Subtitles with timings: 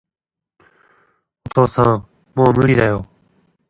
[1.45, 3.05] お父さん、もう無理だよ